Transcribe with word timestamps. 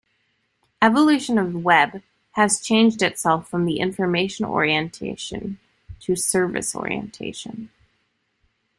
Evolution 0.81 1.37
of 1.37 1.63
Web 1.63 2.01
has 2.31 2.59
changed 2.59 3.03
itself 3.03 3.47
from 3.47 3.65
the 3.65 3.77
information 3.79 4.45
orientation 4.47 5.59
to 5.99 6.15
Service 6.15 6.73
orientation. 6.73 7.69